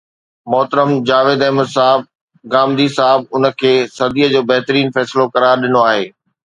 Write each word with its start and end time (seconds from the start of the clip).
محترم 0.51 0.89
جاويد 1.07 1.41
احمد 1.47 1.69
صاحب 1.75 1.99
غامدي 2.53 2.87
صاحب 2.97 3.21
ان 3.35 3.43
کي 3.59 3.73
صديءَ 3.97 4.27
جو 4.33 4.41
بهترين 4.49 4.87
فيصلو 4.95 5.23
قرار 5.33 5.55
ڏنو 5.63 5.79
آهي 5.89 6.05